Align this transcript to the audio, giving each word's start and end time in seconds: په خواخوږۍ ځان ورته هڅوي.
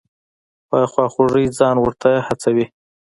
په 0.69 0.77
خواخوږۍ 0.91 1.45
ځان 1.57 1.75
ورته 1.79 2.11
هڅوي. 2.27 2.65